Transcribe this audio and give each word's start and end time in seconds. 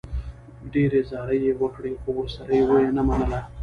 ډېرې 0.73 0.99
زارۍ 1.09 1.39
یې 1.47 1.53
وکړې، 1.61 1.91
خو 2.01 2.09
ورسره 2.17 2.51
و 2.67 2.71
یې 2.83 2.89
نه 2.97 3.03
منله. 3.07 3.39